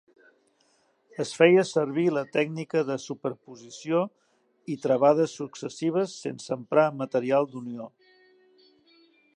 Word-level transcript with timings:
Es 1.23 1.33
feia 1.39 1.65
servir 1.71 2.05
la 2.15 2.23
tècnica 2.37 2.81
de 2.87 2.97
superposició 3.03 4.01
i 4.75 4.79
travades 4.87 5.37
successives 5.43 6.17
sense 6.25 6.57
emprar 6.59 6.89
material 7.05 7.51
d'unió. 7.53 7.89